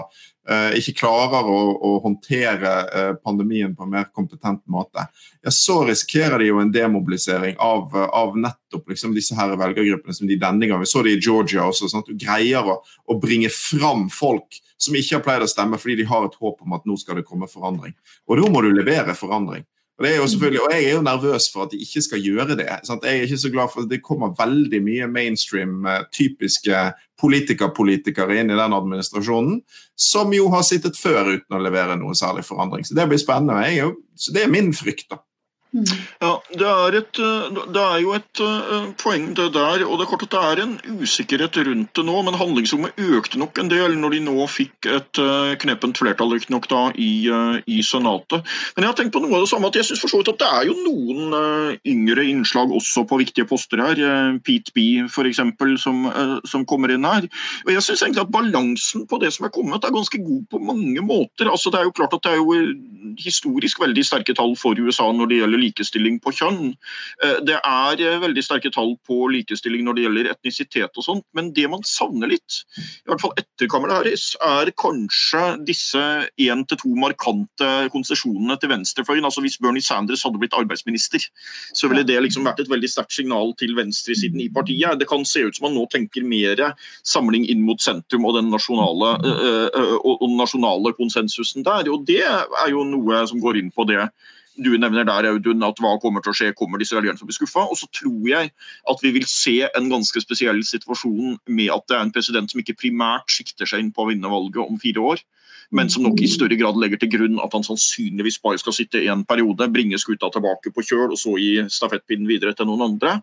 [0.50, 2.72] eh, ikke klarer å, å håndtere
[3.22, 5.06] pandemien på en mer kompetent måte,
[5.44, 10.30] ja, så risikerer de jo en demobilisering av, av nettopp liksom disse her velgergruppene som
[10.30, 11.92] de denne gang Vi så det i Georgia også.
[11.92, 15.78] sånn at Du greier å, å bringe fram folk som ikke har pleid å stemme
[15.80, 17.94] fordi de har et håp om at nå skal det komme forandring.
[18.28, 19.64] Og da må du levere forandring.
[20.04, 22.20] Og, det er jo selvfølgelig, og jeg er jo nervøs for at de ikke skal
[22.20, 22.66] gjøre det.
[22.84, 23.06] Sant?
[23.08, 26.82] Jeg er ikke så glad for at Det kommer veldig mye mainstream, eh, typiske
[27.22, 29.62] politikerpolitikere inn i den administrasjonen,
[29.96, 32.84] som jo har sittet før uten å levere noe særlig forandring.
[32.84, 33.64] Så det blir spennende.
[33.72, 35.08] Jo, så det er min frykt.
[35.10, 35.22] da.
[35.74, 35.86] Mm.
[36.22, 39.82] Ja, det er, et, eh, det er, jo et uh, poeng det der.
[39.88, 43.40] og Det er klart at det er en usikkerhet rundt det nå, men handlingsrommet økte
[43.42, 47.26] nok en del når de nå fikk et uh, knepent flertall nok da i,
[47.70, 48.46] i, Senatet.
[48.76, 50.32] Men jeg har tenkt på noe av det samme, at jeg synes for så vidt
[50.32, 51.34] at det er jo noen
[51.90, 54.00] yngre innslag også på viktige poster her.
[54.46, 55.42] Pete B f.eks.
[55.84, 56.06] Som,
[56.50, 57.26] som kommer inn her.
[57.66, 60.62] Og jeg synes egentlig at Balansen på det som er kommet, er ganske god på
[60.64, 61.50] mange måter.
[61.52, 62.58] Altså Det er jo klart at det er jo
[63.20, 66.74] historisk veldig sterke tall for USA når det gjelder likestilling på kjønn.
[67.24, 71.26] Eh, det er eh, veldig sterke tall på likestilling når det gjelder etnisitet og sånt,
[71.38, 76.04] men det man savner litt, i hvert fall etter Kamala Harris, er kanskje disse
[76.42, 79.28] én til to markante konsesjonene til venstrefløyen.
[79.28, 81.24] Altså hvis Bernie Sanders hadde blitt arbeidsminister,
[81.74, 85.00] så ville det liksom vært et veldig sterkt signal til venstresiden i partiet.
[85.00, 86.62] Det kan se ut som man nå tenker mer
[87.08, 91.90] samling inn mot sentrum og den nasjonale, øh, og nasjonale konsensusen der.
[91.92, 94.08] og Det er jo noe som går inn på det
[94.58, 97.30] du nevner der, Audun, at hva kommer til å skje, kommer disse velgerne til å
[97.30, 97.66] bli skuffa?
[97.70, 98.52] Og så tror jeg
[98.92, 102.62] at vi vil se en ganske spesiell situasjon med at det er en president som
[102.62, 105.24] ikke primært sikter seg inn på å vinne valget om fire år
[105.74, 109.02] men som nok i større grad legger til grunn at han sannsynligvis bare skal sitte
[109.10, 113.18] en periode, bringe skuta tilbake på kjøl og så gi stafettpinnen videre til noen andre.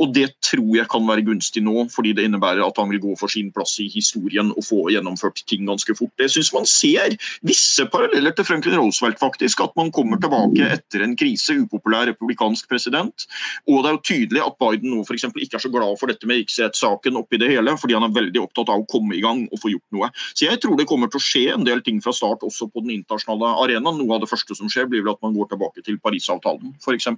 [0.00, 3.14] Og Det tror jeg kan være gunstig nå, fordi det innebærer at han vil gå
[3.20, 6.12] for sin plass i historien og få gjennomført ting ganske fort.
[6.20, 9.60] Jeg syns man ser visse paralleller til Franklin Roosevelt, faktisk.
[9.64, 13.26] At man kommer tilbake etter en krise, upopulær republikansk president.
[13.68, 15.28] Og det er jo tydelig at Biden nå f.eks.
[15.34, 18.44] ikke er så glad for dette med riksrettssaken oppi det hele, fordi han er veldig
[18.44, 20.10] opptatt av å komme i gang og få gjort noe.
[20.32, 22.82] Så jeg tror det kommer til å skje en del ting fra start også på
[22.84, 24.02] den internasjonale arenaen.
[24.02, 27.08] Noe av det første som skjer, blir vel at man går tilbake til Parisavtalen f.eks.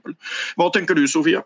[0.60, 1.42] Hva tenker du, Sofie?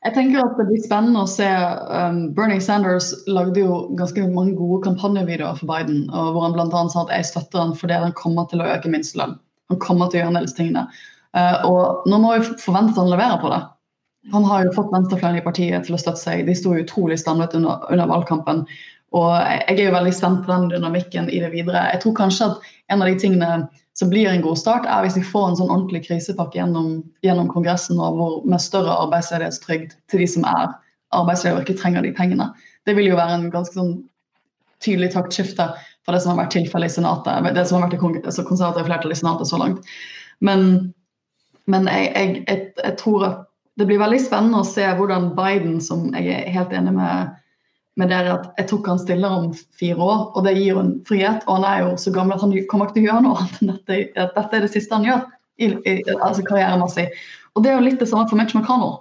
[0.00, 1.48] Jeg tenker at Det blir spennende å se.
[1.92, 6.84] Um, Bernie Sanders lagde jo ganske mange gode kampanjevideoer for Biden, hvor han bl.a.
[6.92, 9.36] sa at jeg støtter han fordi han kommer til å øke minstelønn.
[9.70, 10.86] Han kommer til å gjøre en del tingene.
[11.36, 13.60] Uh, og Nå må vi forvente at han leverer på det.
[14.32, 16.42] Han har jo fått venstrefløyen i partiet til å støtte seg.
[16.48, 18.64] De sto utrolig stamlet under, under valgkampen.
[19.16, 21.88] Og jeg er jo veldig spent på den dynamikken i det videre.
[21.94, 23.50] Jeg tror kanskje at en av de tingene
[23.98, 27.50] som blir en god start, er hvis vi får en sånn ordentlig krisepakke gjennom, gjennom
[27.50, 30.70] Kongressen og hvor, med større arbeidsledighetstrygd til de som er
[31.16, 32.46] arbeidsledige og ikke trenger de pengene.
[32.86, 33.96] Det vil jo være en ganske sånn
[34.80, 38.30] tydelig taktskifte fra det som har vært tilfellet i Senatet, det som har vært det
[38.30, 39.92] altså konservative flertallet i Senatet så langt.
[40.40, 40.64] Men,
[41.68, 43.46] men jeg, jeg, jeg, jeg tror at
[43.80, 47.36] det blir veldig spennende å se hvordan Biden, som jeg er helt enig med
[48.00, 50.94] men det er at jeg ikke han stiller om fire år, og det gir en
[51.08, 51.44] frihet.
[51.46, 53.60] Og han er jo så gammel at han kommer ikke til å gjøre noe annet
[53.60, 55.26] enn dette, at dette er det siste han gjør.
[55.60, 57.10] I, i, altså karrieremessig.
[57.52, 58.94] Og det er jo litt det samme for Mitch McConnell.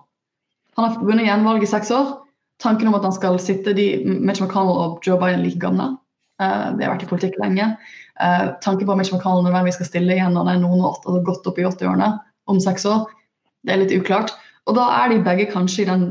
[0.76, 2.18] Han har vunnet gjenvalg i seks år.
[2.60, 5.94] Tanken om at han skal sitte de, Mitch McConnell og Joe Biden like gamle.
[6.40, 7.70] Uh, det har vært i politikk lenge.
[8.20, 11.24] Uh, tanken på Mitch McConnell nødvendigvis skal stille igjen når han er noen år, altså
[11.32, 12.12] godt opp i 80-årene
[12.52, 13.08] om seks år,
[13.64, 14.34] det er litt uklart.
[14.68, 16.06] Og da er de begge kanskje i den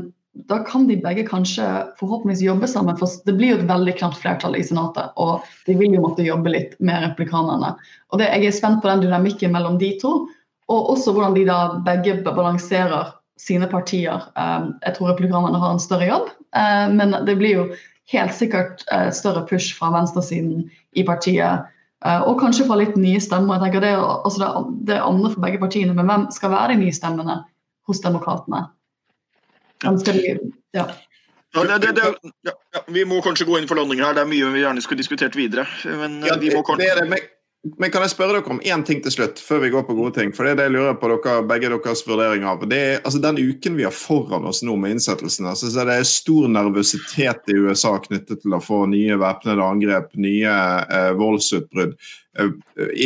[0.47, 1.65] da kan de begge kanskje
[1.99, 2.97] forhåpentligvis jobbe sammen.
[2.97, 6.25] For det blir jo et veldig knapt flertall i Senatet, og de vil jo måtte
[6.25, 7.73] jobbe litt med replikanerne.
[8.09, 10.27] Og det, Jeg er spent på den dynamikken mellom de to,
[10.69, 14.21] og også hvordan de da begge balanserer sine partier.
[14.35, 17.67] Um, jeg tror replikanerne har en større jobb, uh, men det blir jo
[18.11, 21.67] helt sikkert uh, større push fra venstresiden i partiet.
[21.99, 23.57] Og kanskje fra litt nye stemmer.
[23.57, 26.71] jeg tenker Det, altså det, det er andre for begge partiene, men hvem skal være
[26.71, 27.41] de nye stemmene
[27.91, 28.69] hos demokratene?
[30.75, 30.89] Ja.
[31.53, 34.13] Ja, det, det, det, ja, vi må kanskje gå inn for landing her.
[34.13, 35.65] Det er mye vi gjerne skulle diskutert videre.
[35.85, 37.05] Men ja, vi må kanskje...
[37.09, 37.25] Men,
[37.75, 40.13] men, kan jeg spørre dere om én ting til slutt, før vi går på gode
[40.19, 40.29] ting?
[40.35, 42.61] For det er det jeg lurer på dere, begge deres vurdering av.
[42.69, 45.97] Det er, altså Den uken vi har foran oss nå med innsettelsene, altså, så det
[45.97, 51.97] er stor nervøsitet i USA knyttet til å få nye væpnede angrep, nye eh, voldsutbrudd.
[52.37, 52.55] Eh,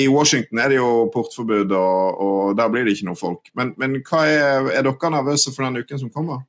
[0.04, 3.48] I Washington er det jo portforbud, og, og der blir det ikke noe folk.
[3.56, 6.44] Men, men er, er dere nervøse for den uken som kommer?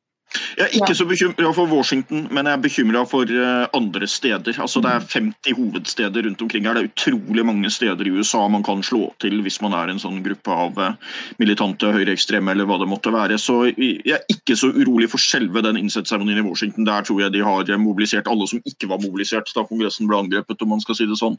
[0.59, 4.57] Jeg er ikke så bekymra for Washington, men jeg er bekymra for eh, andre steder.
[4.61, 6.75] Altså Det er 50 hovedsteder rundt omkring her.
[6.75, 10.01] Det er utrolig mange steder i USA man kan slå til hvis man er en
[10.03, 10.97] sånn gruppe av eh,
[11.43, 13.39] militante høyreekstreme eller hva det måtte være.
[13.39, 16.89] Så jeg er ikke så urolig for selve den innsettseremonien i Washington.
[16.89, 20.63] Der tror jeg de har mobilisert alle som ikke var mobilisert da Kongressen ble angrepet,
[20.63, 21.39] om man skal si det sånn.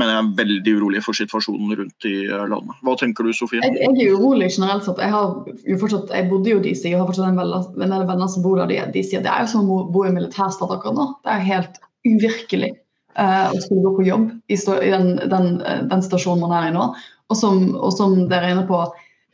[0.00, 2.76] Men jeg er veldig urolig for situasjonen rundt i eh, landet.
[2.84, 3.62] Hva tenker du, Sofie?
[3.64, 5.00] Jeg, jeg er urolig generelt sett.
[5.00, 8.44] Jeg, har fortsatt, jeg bodde jo i DC, og har fortsatt en del venner som
[8.44, 11.06] bor der, de, de, sier det er jo som å bo i militærstat akkurat nå.
[11.24, 12.72] Det er helt uvirkelig
[13.18, 15.50] uh, å skulle gå på jobb i, i den, den,
[15.90, 16.88] den, stasjonen man er i nå.
[17.32, 18.82] Og som, og som, dere er inne på,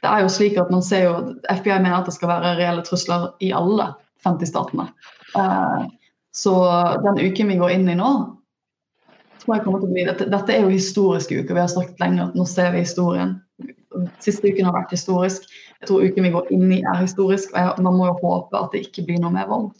[0.04, 1.14] det er jo slik at man ser jo
[1.50, 3.90] FBI mener at det skal være reelle trusler i alle
[4.26, 4.90] 50 statene.
[5.34, 5.88] Uh,
[6.36, 6.54] så
[7.04, 8.12] den uken vi går inn i nå,
[9.40, 11.56] tror jeg kommer til å bli Dette, dette er jo historiske uker.
[11.56, 13.38] Vi har snakket lenge at nå ser vi historien.
[14.22, 15.48] Siste uken har vært historisk.
[15.80, 18.74] Jeg tror uken vi går inn i er historisk, og man må jo håpe at
[18.74, 19.70] det ikke blir noe mer vold.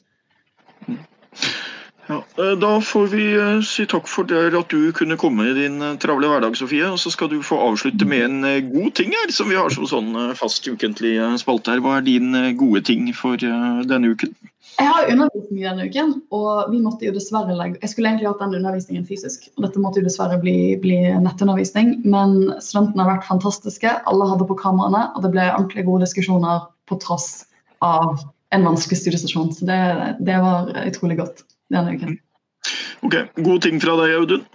[2.11, 5.55] Ja, eh, da får vi eh, si takk for det at du kunne komme i
[5.55, 6.89] din eh, travle hverdag, Sofie.
[6.91, 9.87] Og så skal du få avslutte med en god ting her, som vi har som
[9.87, 11.83] sånn fast ukentlig spalte her.
[11.85, 14.35] Hva er din gode ting for denne uken?
[14.81, 18.43] Jeg har undervisning denne uken, og vi måtte jo dessverre legge Jeg skulle egentlig hatt
[18.43, 22.01] den undervisningen fysisk, og dette måtte jo dessverre bli, bli nettundervisning.
[22.03, 26.67] Men studentene har vært fantastiske, alle hadde på kameraene, og det ble ordentlig gode diskusjoner
[26.91, 27.31] på tross
[27.87, 28.19] av
[28.51, 29.55] en vanskelig studiestasjon.
[29.55, 29.81] Så det,
[30.27, 32.21] det var utrolig godt denne uken.
[33.07, 34.47] Ok, God ting fra deg, Audun?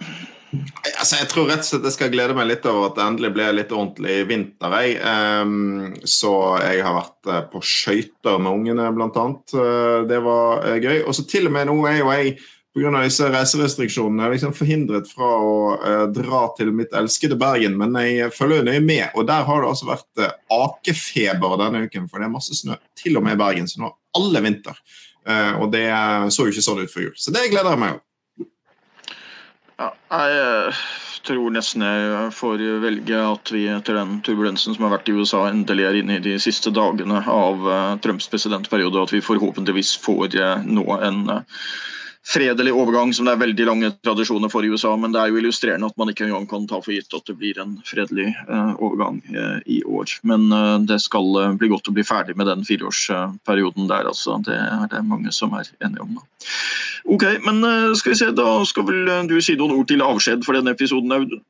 [0.96, 3.32] Altså, jeg tror rett og slett jeg skal glede meg litt over at det endelig
[3.34, 4.76] ble litt ordentlig vinter.
[4.80, 4.98] Jeg.
[5.02, 9.56] Um, så jeg har vært uh, på skøyter med ungene, blant annet.
[9.56, 11.02] Uh, det var uh, gøy.
[11.04, 12.36] Og så til og med nå er jo jeg
[12.76, 12.92] pga.
[13.02, 18.66] disse reiserestriksjonene liksom forhindret fra å uh, dra til mitt elskede Bergen, men jeg følger
[18.66, 19.08] nøye med.
[19.14, 22.78] Og der har det altså vært uh, akefeber denne uken, for det er masse snø.
[22.96, 24.78] Til og med i Bergen, så nå er alle vinter.
[25.26, 25.86] Uh, og det
[26.34, 27.16] så jo ikke sånn ut før jul.
[27.18, 28.04] Så det gleder jeg meg over.
[29.76, 29.90] Ja,
[30.22, 30.76] jeg
[31.26, 35.42] tror nesten jeg får velge at vi etter den turbulensen som har vært i USA,
[35.50, 37.66] endelig er inne i de siste dagene av
[38.00, 41.20] Trumps presidentperiode, og at vi forhåpentligvis får nå en
[42.26, 44.96] fredelig overgang, som det er veldig lange tradisjoner for i USA.
[44.98, 47.36] Men det er jo illustrerende at man ikke engang kan ta for gitt at det
[47.38, 50.16] blir en fredelig uh, overgang uh, i år.
[50.26, 54.40] Men uh, det skal bli godt å bli ferdig med den fireårsperioden der, altså.
[54.46, 56.18] Det er det mange som er enige om.
[56.18, 56.50] Da.
[57.14, 57.62] Ok, men
[57.94, 61.14] skal vi se, da skal vel du si noen ord til avskjed for denne episoden,
[61.14, 61.44] Audun?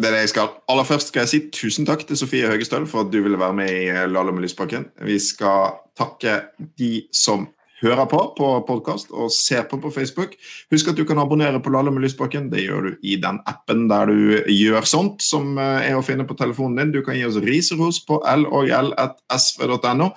[0.00, 0.50] Det er det jeg skal.
[0.70, 3.56] Aller først skal jeg si tusen takk til Sofie Høgestøl for at du ville være
[3.56, 4.86] med i Lalle med Lysbakken.
[5.08, 6.36] Vi skal takke
[6.80, 7.48] de som
[7.82, 10.36] hører på på podkast og ser på på Facebook.
[10.72, 12.50] Husk at du kan abonnere på Lalle med Lysbakken.
[12.52, 16.26] Det gjør du i den appen der du gjør sånt, som eh, er å finne
[16.28, 16.94] på telefonen din.
[16.94, 20.10] Du kan gi oss riseros på l-og-l-sv.no.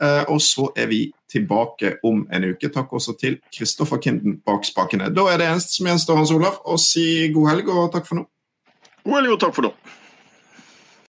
[0.00, 2.70] Eh, og så er vi tilbake om en uke.
[2.72, 5.10] Takk også til Kristoffer Kinden bak spakene.
[5.14, 8.20] Da er det eneste som gjenstår, Hans Olav, å si god helg og takk for
[8.20, 8.28] nå.
[9.04, 9.74] God helg og takk for nå.